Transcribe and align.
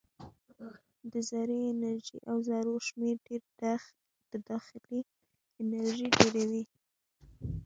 د 1.11 1.13
ذرې 1.29 1.59
انرژي 1.73 2.19
او 2.29 2.37
ذرو 2.47 2.73
شمیر 2.87 3.15
ډېر 3.27 3.41
د 4.31 4.33
داخلي 4.49 4.99
انرژي 5.61 6.07
ډېروي. 6.17 6.63